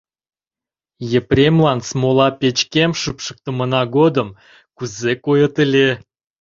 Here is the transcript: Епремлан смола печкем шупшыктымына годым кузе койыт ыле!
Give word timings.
Епремлан 1.19 1.79
смола 1.89 2.27
печкем 2.39 2.91
шупшыктымына 3.01 3.81
годым 3.95 4.29
кузе 4.77 5.13
койыт 5.25 5.55
ыле! 5.65 5.89